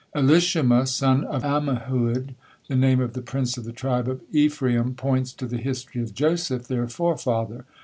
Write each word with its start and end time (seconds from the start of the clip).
Elishama, 0.15 0.87
son 0.87 1.25
of 1.25 1.43
Ammihud, 1.43 2.33
the 2.67 2.75
name 2.75 2.99
of 2.99 3.13
the 3.13 3.21
prince 3.21 3.55
of 3.55 3.65
the 3.65 3.71
tribe 3.71 4.07
of 4.09 4.21
Ephraim, 4.31 4.95
points 4.95 5.31
to 5.33 5.45
the 5.45 5.57
history 5.59 6.01
of 6.01 6.15
Joseph, 6.15 6.67
their 6.67 6.87
forefather. 6.87 7.65